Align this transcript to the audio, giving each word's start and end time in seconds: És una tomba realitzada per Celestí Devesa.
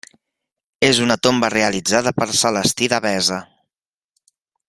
És 0.87 1.01
una 1.07 1.17
tomba 1.27 1.51
realitzada 1.55 2.15
per 2.21 2.29
Celestí 2.45 2.89
Devesa. 2.95 3.39